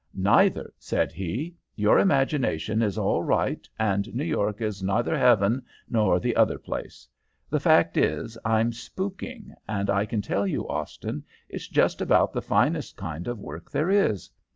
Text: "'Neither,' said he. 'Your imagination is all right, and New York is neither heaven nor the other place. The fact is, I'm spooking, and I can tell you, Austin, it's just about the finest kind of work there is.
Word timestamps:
"'Neither,' 0.15 0.73
said 0.79 1.11
he. 1.11 1.53
'Your 1.75 1.99
imagination 1.99 2.81
is 2.81 2.97
all 2.97 3.21
right, 3.21 3.69
and 3.77 4.11
New 4.15 4.23
York 4.23 4.59
is 4.59 4.81
neither 4.81 5.15
heaven 5.15 5.63
nor 5.91 6.19
the 6.19 6.35
other 6.35 6.57
place. 6.57 7.07
The 7.51 7.59
fact 7.59 7.95
is, 7.97 8.35
I'm 8.43 8.71
spooking, 8.73 9.53
and 9.69 9.91
I 9.91 10.07
can 10.07 10.23
tell 10.23 10.47
you, 10.47 10.67
Austin, 10.67 11.23
it's 11.49 11.67
just 11.67 12.01
about 12.01 12.33
the 12.33 12.41
finest 12.41 12.97
kind 12.97 13.27
of 13.27 13.37
work 13.37 13.69
there 13.69 13.91
is. 13.91 14.31